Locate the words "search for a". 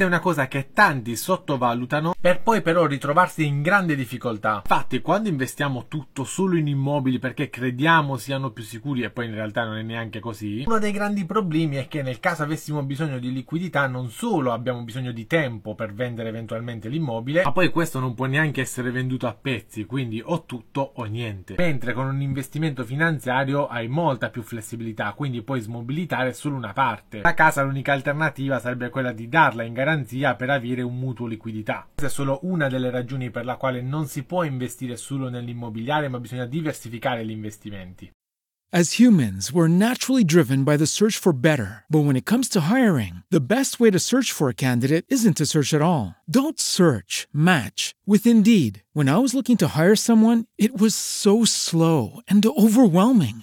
43.98-44.54